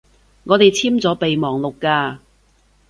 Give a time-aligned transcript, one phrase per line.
[0.45, 2.17] 我哋簽咗備忘錄㗎